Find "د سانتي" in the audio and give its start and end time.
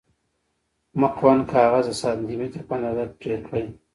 1.89-2.35